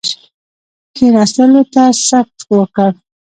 [0.93, 2.89] کښېنستلو ته ست وکړ.